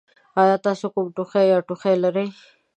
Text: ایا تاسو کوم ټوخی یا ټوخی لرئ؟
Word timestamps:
ایا 0.41 0.55
تاسو 0.65 0.85
کوم 0.93 1.07
ټوخی 1.15 1.43
یا 1.51 1.59
ټوخی 1.67 1.95
لرئ؟ 2.03 2.27